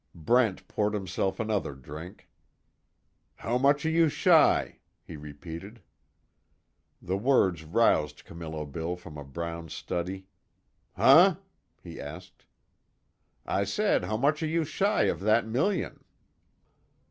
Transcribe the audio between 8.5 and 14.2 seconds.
Bill from a brown study: "Huh?" he asked. "I said, how